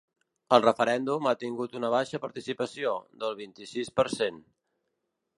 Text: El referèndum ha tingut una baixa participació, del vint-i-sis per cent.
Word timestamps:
El 0.55 0.61
referèndum 0.61 1.27
ha 1.31 1.33
tingut 1.41 1.75
una 1.79 1.91
baixa 1.95 2.19
participació, 2.23 2.93
del 3.25 3.35
vint-i-sis 3.43 3.93
per 3.99 4.07
cent. 4.15 4.41